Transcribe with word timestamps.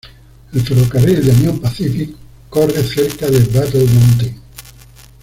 El 0.51 0.61
ferrocarril 0.61 1.23
de 1.23 1.29
Union 1.31 1.59
Pacific 1.59 2.15
corre 2.49 2.81
cerca 2.83 3.27
de 3.29 3.37
Battle 3.37 3.85
Mountain. 3.85 4.35